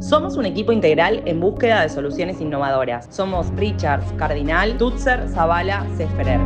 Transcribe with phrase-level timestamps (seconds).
[0.00, 3.06] Somos un equipo integral en búsqueda de soluciones innovadoras.
[3.10, 6.40] Somos Richards, Cardinal, Tutzer, Zavala, Seferer.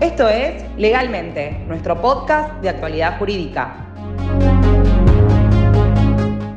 [0.00, 3.87] Esto es Legalmente, nuestro podcast de actualidad jurídica.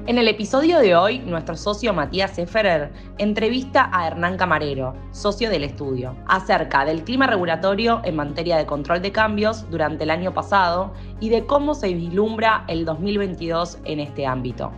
[0.07, 5.63] En el episodio de hoy, nuestro socio Matías Seferer entrevista a Hernán Camarero, socio del
[5.63, 10.91] estudio, acerca del clima regulatorio en materia de control de cambios durante el año pasado
[11.19, 14.71] y de cómo se vislumbra el 2022 en este ámbito.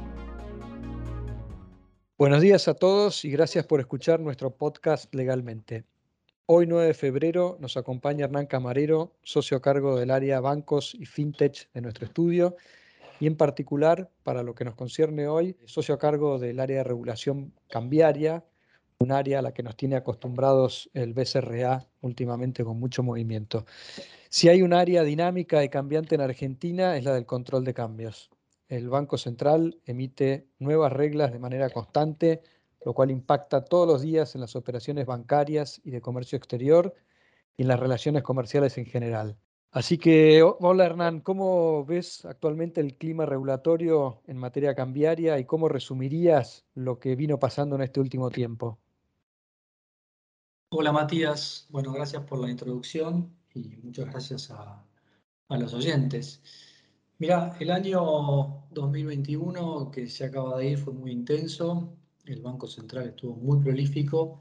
[2.18, 5.86] Buenos días a todos y gracias por escuchar nuestro podcast legalmente.
[6.48, 11.06] Hoy 9 de febrero nos acompaña Hernán Camarero, socio a cargo del área bancos y
[11.06, 12.58] fintech de nuestro estudio
[13.20, 16.84] y en particular, para lo que nos concierne hoy, socio a cargo del área de
[16.84, 18.44] regulación cambiaria,
[19.00, 23.66] un área a la que nos tiene acostumbrados el BCRA últimamente con mucho movimiento.
[24.30, 28.32] Si hay un área dinámica y cambiante en Argentina es la del control de cambios.
[28.68, 32.42] El Banco Central emite nuevas reglas de manera constante,
[32.86, 36.94] lo cual impacta todos los días en las operaciones bancarias y de comercio exterior
[37.56, 39.38] y en las relaciones comerciales en general.
[39.74, 45.68] Así que, hola Hernán, ¿cómo ves actualmente el clima regulatorio en materia cambiaria y cómo
[45.68, 48.78] resumirías lo que vino pasando en este último tiempo?
[50.70, 54.86] Hola Matías, bueno, gracias por la introducción y muchas gracias a,
[55.50, 56.44] los oyentes.
[57.18, 63.08] Mira, el año 2021 que se acaba de ir fue muy intenso, el Banco Central
[63.08, 64.40] estuvo muy prolífico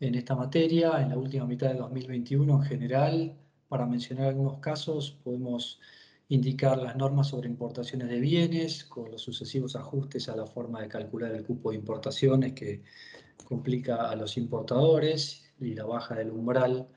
[0.00, 3.38] en esta materia, en la última mitad de 2021 en general
[3.68, 5.80] para mencionar algunos casos, podemos
[6.28, 10.88] indicar las normas sobre importaciones de bienes con los sucesivos ajustes a la forma de
[10.88, 12.82] calcular el cupo de importaciones que
[13.44, 16.88] complica a los importadores y la baja del umbral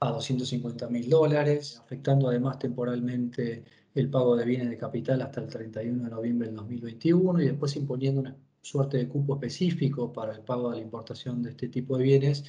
[0.00, 3.64] a 250 mil dólares, afectando además temporalmente
[3.94, 7.76] el pago de bienes de capital hasta el 31 de noviembre del 2021 y después
[7.76, 11.96] imponiendo una suerte de cupo específico para el pago de la importación de este tipo
[11.96, 12.44] de bienes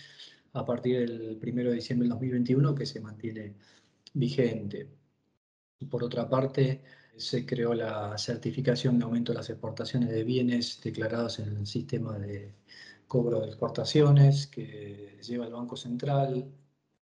[0.55, 3.55] a partir del 1 de diciembre del 2021 que se mantiene
[4.13, 4.89] vigente.
[5.89, 6.81] Por otra parte,
[7.17, 12.17] se creó la certificación de aumento de las exportaciones de bienes declarados en el sistema
[12.17, 12.55] de
[13.07, 16.49] cobro de exportaciones que lleva el Banco Central,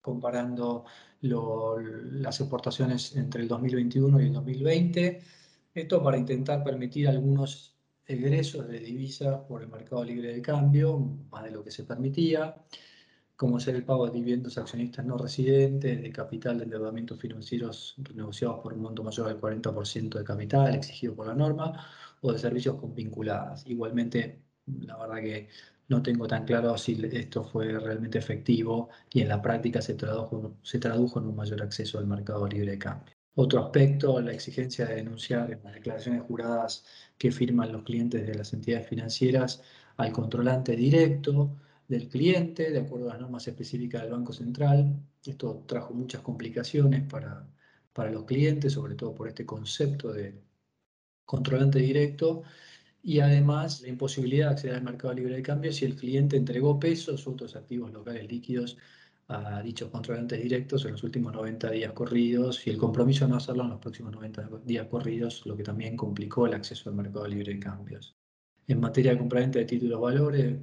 [0.01, 0.85] comparando
[1.21, 5.21] las exportaciones entre el 2021 y el 2020.
[5.73, 7.75] Esto para intentar permitir algunos
[8.05, 10.97] egresos de divisas por el mercado libre de cambio,
[11.31, 12.55] más de lo que se permitía
[13.41, 17.95] como ser el pago de dividendos a accionistas no residentes, de capital de endeudamientos financieros
[17.97, 21.73] renegociados por un monto mayor del 40% de capital exigido por la norma,
[22.21, 23.65] o de servicios vinculadas.
[23.65, 25.49] Igualmente, la verdad que
[25.87, 30.57] no tengo tan claro si esto fue realmente efectivo y en la práctica se tradujo,
[30.61, 33.15] se tradujo en un mayor acceso al mercado libre de cambio.
[33.33, 36.85] Otro aspecto, la exigencia de denunciar en las declaraciones juradas
[37.17, 39.63] que firman los clientes de las entidades financieras
[39.97, 41.57] al controlante directo,
[41.91, 44.95] del cliente, de acuerdo a las normas específicas del Banco Central.
[45.25, 47.45] Esto trajo muchas complicaciones para,
[47.91, 50.41] para los clientes, sobre todo por este concepto de
[51.25, 52.43] controlante directo,
[53.03, 56.79] y además la imposibilidad de acceder al mercado libre de cambio si el cliente entregó
[56.79, 58.77] pesos u otros activos locales líquidos
[59.27, 63.37] a dichos controlantes directos en los últimos 90 días corridos y el compromiso de no
[63.37, 67.27] hacerlo en los próximos 90 días corridos, lo que también complicó el acceso al mercado
[67.27, 68.15] libre de cambios.
[68.67, 70.57] En materia de compraventa de títulos valores,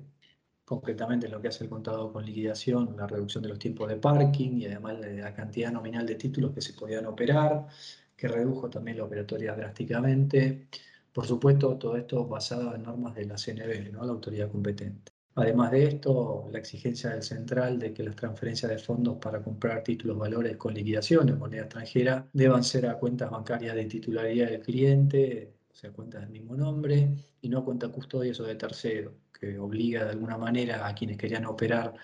[0.68, 3.96] concretamente en lo que hace el contado con liquidación, la reducción de los tiempos de
[3.96, 7.66] parking y además la cantidad nominal de títulos que se podían operar,
[8.14, 10.68] que redujo también la operatoria drásticamente.
[11.10, 14.04] Por supuesto, todo esto basado en normas de la CNB, ¿no?
[14.04, 15.10] la autoridad competente.
[15.36, 19.82] Además de esto, la exigencia del central de que las transferencias de fondos para comprar
[19.82, 24.60] títulos valores con liquidación en moneda extranjera deban ser a cuentas bancarias de titularidad del
[24.60, 27.08] cliente, o sea, cuentas del mismo nombre,
[27.40, 31.16] y no a cuenta custodias o de tercero que obliga de alguna manera a quienes
[31.16, 31.94] querían operar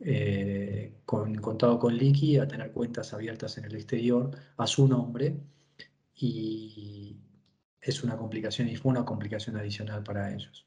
[0.00, 5.36] eh, con contado con liqui a tener cuentas abiertas en el exterior a su nombre
[6.16, 7.16] y
[7.80, 10.66] es una complicación y fue una complicación adicional para ellos.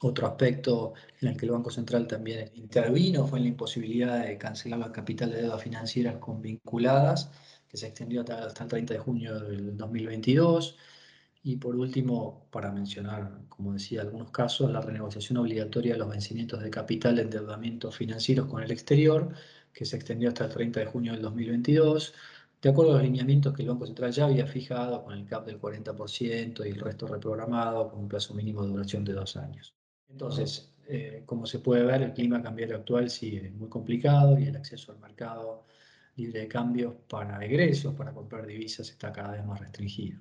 [0.00, 4.38] Otro aspecto en el que el Banco Central también intervino fue en la imposibilidad de
[4.38, 7.30] cancelar la capital de deuda financieras con vinculadas,
[7.68, 10.76] que se extendió hasta el 30 de junio del 2022
[11.48, 16.62] y por último, para mencionar, como decía, algunos casos, la renegociación obligatoria de los vencimientos
[16.62, 19.30] de capital de endeudamientos financieros con el exterior,
[19.72, 22.12] que se extendió hasta el 30 de junio del 2022,
[22.60, 25.46] de acuerdo a los lineamientos que el Banco Central ya había fijado con el CAP
[25.46, 29.74] del 40% y el resto reprogramado con un plazo mínimo de duración de dos años.
[30.10, 34.56] Entonces, eh, como se puede ver, el clima cambiario actual sigue muy complicado y el
[34.56, 35.64] acceso al mercado
[36.16, 40.20] libre de cambios para egresos, para comprar divisas, está cada vez más restringido.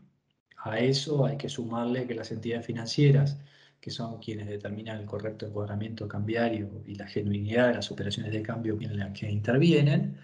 [0.58, 3.38] A eso hay que sumarle que las entidades financieras,
[3.80, 8.42] que son quienes determinan el correcto encuadramiento cambiario y la genuinidad de las operaciones de
[8.42, 10.18] cambio en las que intervienen,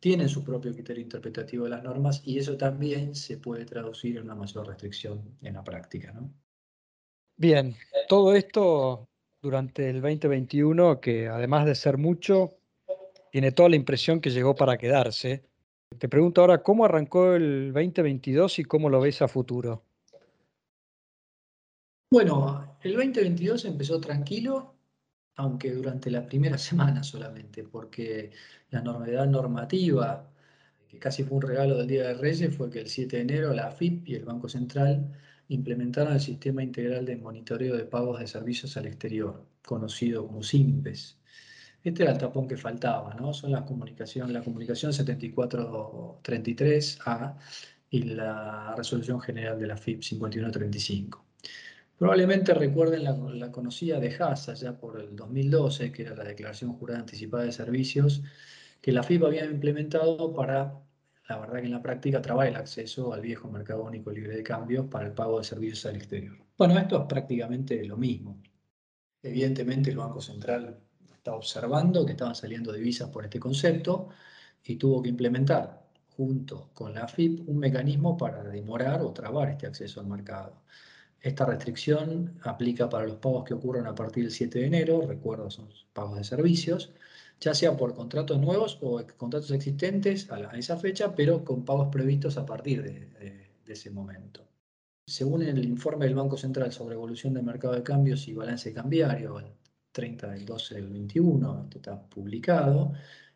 [0.00, 4.24] tienen su propio criterio interpretativo de las normas y eso también se puede traducir en
[4.24, 6.12] una mayor restricción en la práctica.
[6.12, 6.30] ¿no?
[7.36, 7.74] Bien,
[8.06, 9.08] todo esto
[9.40, 12.58] durante el 2021, que además de ser mucho,
[13.32, 15.42] tiene toda la impresión que llegó para quedarse.
[15.98, 19.84] Te pregunto ahora, ¿cómo arrancó el 2022 y cómo lo ves a futuro?
[22.10, 24.74] Bueno, el 2022 empezó tranquilo,
[25.36, 28.30] aunque durante la primera semana solamente, porque
[28.70, 30.30] la novedad normativa,
[30.88, 33.52] que casi fue un regalo del Día de Reyes, fue que el 7 de enero
[33.52, 35.12] la AFIP y el Banco Central
[35.48, 41.18] implementaron el Sistema Integral de Monitoreo de Pagos de Servicios al Exterior, conocido como SIMPES.
[41.84, 43.32] Este era el tapón que faltaba, ¿no?
[43.34, 47.36] Son las comunicaciones, la comunicación 7433A
[47.90, 51.22] y la resolución general de la FIP 5135.
[51.98, 57.00] Probablemente recuerden la, conocida de Haas ya por el 2012, que era la Declaración Jurada
[57.00, 58.22] Anticipada de Servicios,
[58.80, 60.80] que la FIP había implementado para,
[61.28, 64.42] la verdad que en la práctica, trabar el acceso al viejo mercado único libre de
[64.42, 66.38] cambios para el pago de servicios al exterior.
[66.56, 68.40] Bueno, esto es prácticamente lo mismo.
[69.22, 70.80] Evidentemente el Banco Central
[71.24, 74.10] estaba observando que estaban saliendo divisas por este concepto
[74.62, 75.82] y tuvo que implementar
[76.14, 80.60] junto con la FIP un mecanismo para demorar o trabar este acceso al mercado.
[81.18, 85.50] Esta restricción aplica para los pagos que ocurran a partir del 7 de enero, recuerdo,
[85.50, 86.92] son pagos de servicios,
[87.40, 92.36] ya sea por contratos nuevos o contratos existentes a, esa fecha, pero con pagos previstos
[92.36, 94.46] a partir de, de ese momento.
[95.06, 99.38] Según el informe del Banco Central sobre evolución del mercado de cambios y balance cambiario,
[99.94, 102.92] 30 del 12 del 21, esto está publicado,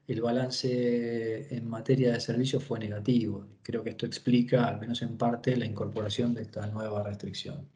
[0.09, 3.47] el balance en materia de servicios fue negativo.
[3.63, 7.69] Creo que esto explica, al menos en parte, la incorporación de esta nueva restricción.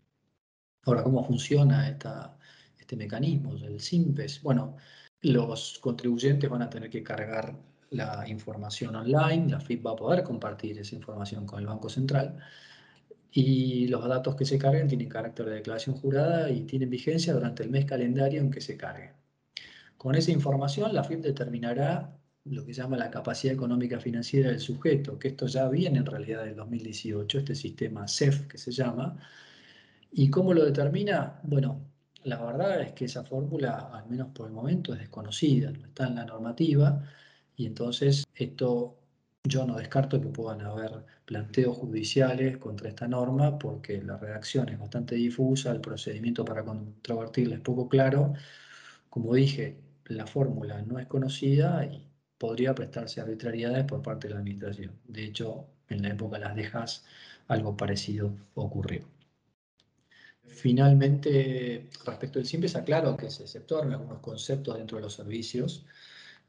[0.84, 2.36] Ahora, ¿cómo funciona esta,
[2.78, 4.42] este mecanismo del SIMPES?
[4.42, 4.76] Bueno,
[5.20, 7.54] los contribuyentes van a tener que cargar
[7.90, 12.38] la información online, la FIP va a poder compartir esa información con el Banco Central
[13.32, 17.62] y los datos que se carguen tienen carácter de declaración jurada y tienen vigencia durante
[17.62, 19.12] el mes calendario en que se carguen.
[19.96, 25.18] Con esa información, la FIP determinará lo que llama la capacidad económica financiera del sujeto,
[25.18, 29.16] que esto ya viene en realidad del 2018, este sistema CEF que se llama.
[30.10, 31.40] ¿Y cómo lo determina?
[31.44, 31.80] Bueno,
[32.24, 36.06] la verdad es que esa fórmula, al menos por el momento, es desconocida, no está
[36.08, 37.02] en la normativa,
[37.56, 39.01] y entonces esto
[39.44, 44.78] yo no descarto que puedan haber planteos judiciales contra esta norma porque la redacción es
[44.78, 48.34] bastante difusa, el procedimiento para controvertirla es poco claro.
[49.10, 52.06] Como dije, la fórmula no es conocida y
[52.38, 54.92] podría prestarse arbitrariedades por parte de la administración.
[55.08, 57.04] De hecho, en la época de las dejas,
[57.48, 59.08] algo parecido ocurrió.
[60.46, 65.84] Finalmente, respecto del simple, es aclaro que se exceptuaron algunos conceptos dentro de los servicios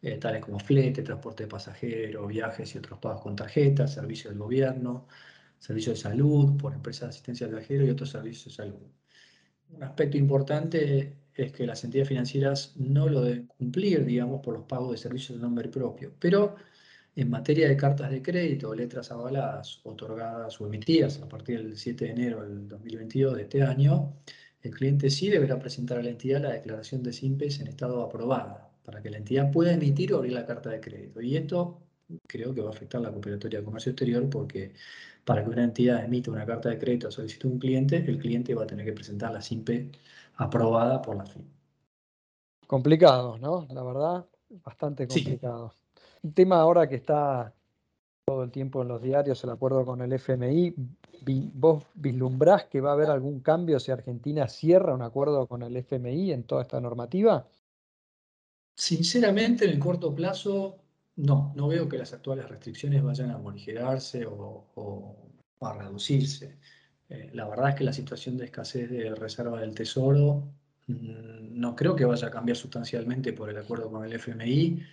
[0.03, 4.39] eh, tales como flete, transporte de pasajeros, viajes y otros pagos con tarjeta, servicios del
[4.39, 5.07] gobierno,
[5.59, 8.81] servicios de salud por empresas de asistencia al viajero y otros servicios de salud.
[9.69, 14.65] Un aspecto importante es que las entidades financieras no lo deben cumplir, digamos, por los
[14.65, 16.55] pagos de servicios de nombre propio, pero
[17.15, 22.05] en materia de cartas de crédito letras avaladas, otorgadas o emitidas a partir del 7
[22.05, 24.15] de enero del 2022 de este año,
[24.61, 28.72] el cliente sí deberá presentar a la entidad la declaración de SIMPES en estado aprobada,
[28.83, 31.21] para que la entidad pueda emitir o abrir la carta de crédito.
[31.21, 31.79] Y esto
[32.27, 34.73] creo que va a afectar la cooperatoria de comercio exterior porque
[35.23, 38.17] para que una entidad emita una carta de crédito a solicitud de un cliente, el
[38.17, 39.91] cliente va a tener que presentar la SIMPE
[40.35, 41.45] aprobada por la FIN.
[42.67, 43.67] Complicado, ¿no?
[43.71, 44.25] La verdad,
[44.63, 45.73] bastante complicado.
[46.21, 47.53] Un tema ahora que está
[48.25, 50.73] todo el tiempo en los diarios, el acuerdo con el FMI,
[51.53, 55.75] ¿vos vislumbrás que va a haber algún cambio si Argentina cierra un acuerdo con el
[55.75, 57.45] FMI en toda esta normativa?
[58.75, 60.79] Sinceramente, en el corto plazo,
[61.15, 65.15] no, no veo que las actuales restricciones vayan a morigerarse o,
[65.61, 66.57] a reducirse.
[67.09, 70.51] Eh, la verdad es que la situación de escasez de reserva del tesoro
[70.87, 74.83] mm, no creo que vaya a cambiar sustancialmente por el acuerdo con el FMI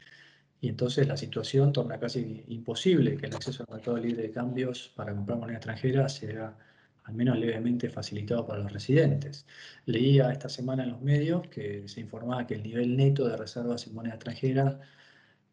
[0.60, 4.92] y entonces la situación torna casi imposible que el acceso al mercado libre de cambios
[4.94, 6.56] para comprar moneda extranjera sea
[7.10, 9.46] al menos levemente facilitado para los residentes.
[9.86, 13.86] Leía esta semana en los medios que se informaba que el nivel neto de reservas
[13.86, 14.80] en moneda extranjera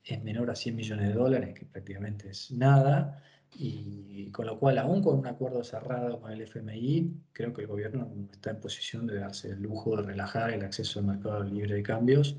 [0.04, 3.22] es menor a 100 millones de dólares, que prácticamente es nada,
[3.56, 7.68] y con lo cual, aún con un acuerdo cerrado con el FMI, creo que el
[7.68, 11.76] gobierno está en posición de darse el lujo de relajar el acceso al mercado libre
[11.76, 12.38] de cambios,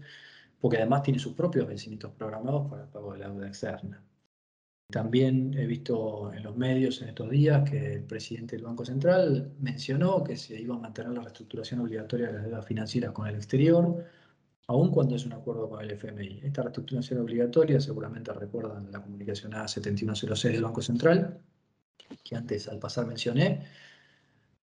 [0.60, 4.02] porque además tiene sus propios vencimientos programados para el pago de la deuda externa.
[4.90, 9.52] También he visto en los medios en estos días que el presidente del Banco Central
[9.60, 13.34] mencionó que se iba a mantener la reestructuración obligatoria de las deudas financieras con el
[13.34, 14.02] exterior,
[14.66, 16.40] aun cuando es un acuerdo con el FMI.
[16.42, 21.38] Esta reestructuración obligatoria, seguramente recuerdan la comunicación A7106 del Banco Central,
[22.24, 23.66] que antes al pasar mencioné,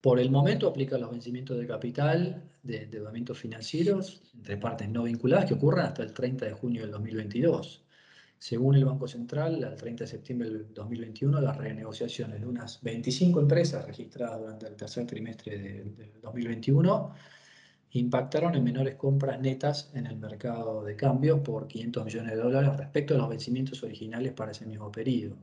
[0.00, 5.44] por el momento aplica los vencimientos de capital de endeudamientos financieros entre partes no vinculadas
[5.44, 7.85] que ocurran hasta el 30 de junio del 2022.
[8.38, 13.40] Según el Banco Central, al 30 de septiembre del 2021, las renegociaciones de unas 25
[13.40, 17.14] empresas registradas durante el tercer trimestre del 2021
[17.92, 22.76] impactaron en menores compras netas en el mercado de cambio por 500 millones de dólares
[22.76, 25.36] respecto a los vencimientos originales para ese mismo periodo.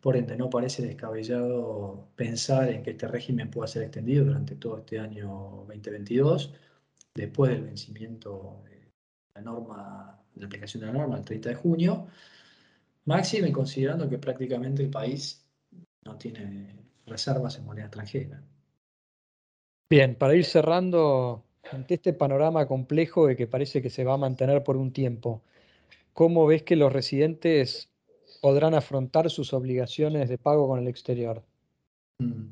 [0.00, 4.78] Por ende, no parece descabellado pensar en que este régimen pueda ser extendido durante todo
[4.78, 6.52] este año 2022,
[7.14, 8.73] después del vencimiento de
[9.34, 12.06] la norma la aplicación de la norma el 30 de junio,
[13.04, 15.44] máximo y considerando que prácticamente el país
[16.04, 16.74] no tiene
[17.06, 18.42] reservas en moneda extranjera.
[19.88, 24.18] Bien, para ir cerrando, ante este panorama complejo de que parece que se va a
[24.18, 25.42] mantener por un tiempo,
[26.12, 27.90] ¿cómo ves que los residentes
[28.40, 31.42] podrán afrontar sus obligaciones de pago con el exterior?
[32.18, 32.48] Mm.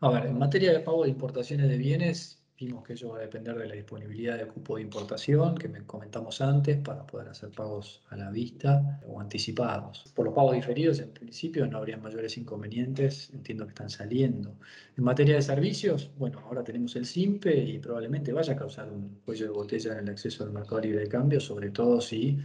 [0.00, 3.20] A ver, en materia de pago de importaciones de bienes, Vimos que ello va a
[3.20, 7.50] depender de la disponibilidad de cupo de importación que me comentamos antes para poder hacer
[7.52, 10.12] pagos a la vista o anticipados.
[10.12, 14.56] Por los pagos diferidos, en principio no habría mayores inconvenientes, entiendo que están saliendo.
[14.96, 19.20] En materia de servicios, bueno, ahora tenemos el SIMPE y probablemente vaya a causar un
[19.24, 22.38] cuello de botella en el acceso al mercado libre de cambio, sobre todo si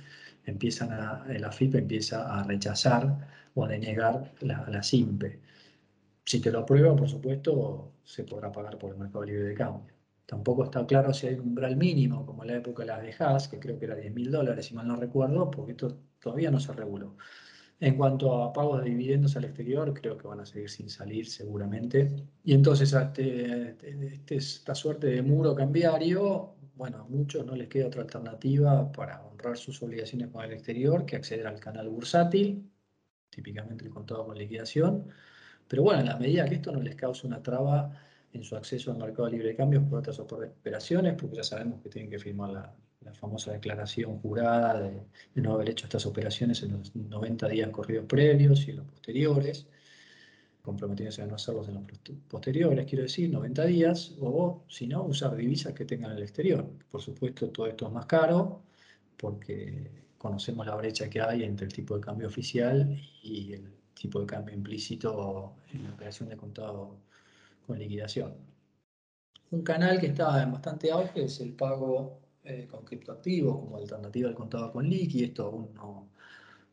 [0.46, 5.40] empiezan la FIP empieza a rechazar o a denegar la, la SIMPE.
[6.24, 9.93] Si te lo aprueba, por supuesto, se podrá pagar por el mercado libre de cambio.
[10.26, 13.50] Tampoco está claro si hay un umbral mínimo, como en la época de las de
[13.50, 16.60] que creo que era 10 mil dólares, si mal no recuerdo, porque esto todavía no
[16.60, 17.18] se reguló.
[17.80, 21.28] En cuanto a pagos de dividendos al exterior, creo que van a seguir sin salir
[21.28, 22.16] seguramente.
[22.44, 27.88] Y entonces este, este, esta suerte de muro cambiario, bueno, a muchos no les queda
[27.88, 32.72] otra alternativa para honrar sus obligaciones con el exterior que acceder al canal bursátil,
[33.30, 35.10] típicamente el contado con liquidación.
[35.68, 37.92] Pero bueno, en la medida que esto no les cause una traba
[38.34, 41.90] en su acceso al mercado libre de cambios por otras operaciones, porque ya sabemos que
[41.90, 42.76] tienen que firmar la,
[43.20, 45.02] famosa declaración jurada de,
[45.36, 49.68] no haber hecho estas operaciones en los 90 días corridos previos y en los posteriores,
[50.62, 51.84] comprometiéndose a no hacerlos en los
[52.30, 56.66] posteriores, quiero decir, 90 días, o si no, usar divisas que tengan en el exterior.
[56.90, 58.64] Por supuesto, todo esto es más caro,
[59.18, 64.22] porque conocemos la brecha que hay entre el tipo de cambio oficial y el tipo
[64.22, 66.98] de cambio implícito en la operación de contado
[67.66, 68.34] con liquidación.
[69.52, 74.30] Un canal que está en bastante auge es el pago eh, con criptoactivos como alternativa
[74.30, 75.24] al contado con liqui.
[75.24, 76.10] Esto aún no,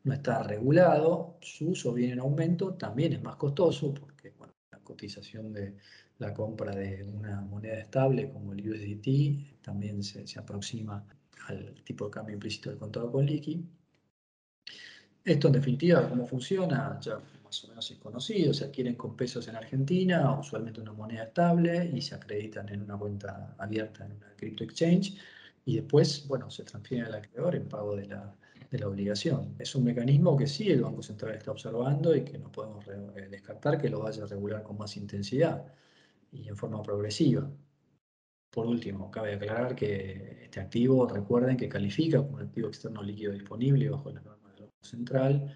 [0.05, 1.37] no, está regulado.
[1.41, 2.75] Su uso viene en aumento.
[2.75, 4.33] También es más costoso porque
[4.73, 5.77] la cotización de
[6.19, 11.05] la compra de una moneda estable como el USDT también se, se aproxima
[11.49, 13.65] al tipo de cambio implícito del contado con liqui.
[15.23, 16.99] Esto en definitiva, ¿cómo funciona?
[17.01, 17.21] Ya
[17.51, 21.91] más o menos es conocido, se adquieren con pesos en Argentina, usualmente una moneda estable,
[21.93, 25.17] y se acreditan en una cuenta abierta en una crypto exchange,
[25.65, 28.33] y después, bueno, se transfieren al acreedor en pago de la,
[28.71, 29.57] de la obligación.
[29.59, 33.27] Es un mecanismo que sí el Banco Central está observando y que no podemos eh,
[33.29, 35.67] descartar que lo vaya a regular con más intensidad
[36.31, 37.51] y en forma progresiva.
[38.53, 43.91] Por último, cabe aclarar que este activo, recuerden que califica como activo externo líquido disponible
[43.91, 45.53] bajo las normas del Banco Central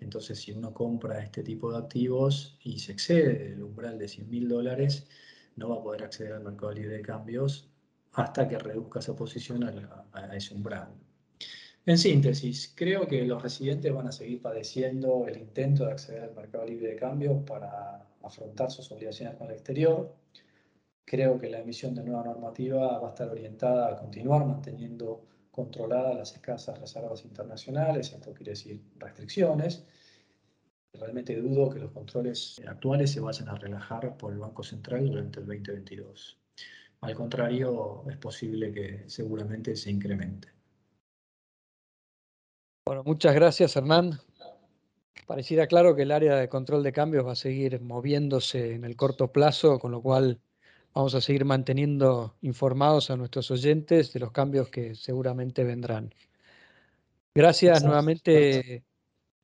[0.00, 4.30] entonces, si uno compra este tipo de activos y se excede el umbral de 100
[4.30, 5.06] mil dólares,
[5.56, 7.68] no va a poder acceder al mercado libre de cambios
[8.12, 10.88] hasta que reduzca esa posición a, ese umbral.
[11.86, 16.34] En síntesis, creo que los residentes van a seguir padeciendo el intento de acceder al
[16.34, 20.14] mercado libre de cambios para afrontar sus obligaciones con el exterior.
[21.04, 26.16] Creo que la emisión de nueva normativa va a estar orientada a continuar manteniendo controladas
[26.16, 29.84] las escasas reservas internacionales, esto quiere decir restricciones.
[30.92, 35.40] Realmente dudo que los controles actuales se vayan a relajar por el Banco Central durante
[35.40, 36.38] el 2022.
[37.02, 40.48] Al contrario, es posible que seguramente se incremente.
[42.84, 44.18] Bueno, muchas gracias Hernán.
[45.26, 48.96] Pareciera claro que el área de control de cambios va a seguir moviéndose en el
[48.96, 50.40] corto plazo, con lo cual
[50.94, 56.12] Vamos a seguir manteniendo informados a nuestros oyentes de los cambios que seguramente vendrán.
[57.34, 58.84] Gracias nuevamente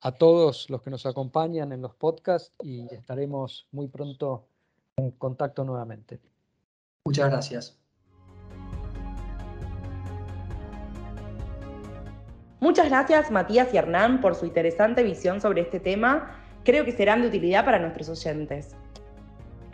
[0.00, 4.48] a todos los que nos acompañan en los podcasts y estaremos muy pronto
[4.96, 6.20] en contacto nuevamente.
[7.04, 7.78] Muchas gracias.
[12.58, 16.42] Muchas gracias Matías y Hernán por su interesante visión sobre este tema.
[16.64, 18.74] Creo que serán de utilidad para nuestros oyentes.